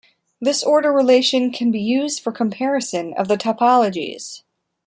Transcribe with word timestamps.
This 0.39 0.63
order 0.63 0.91
relation 0.91 1.51
can 1.51 1.69
be 1.69 1.79
used 1.79 2.21
for 2.21 2.31
comparison 2.31 3.13
of 3.13 3.27
the 3.27 3.37
topologies. 3.37 4.41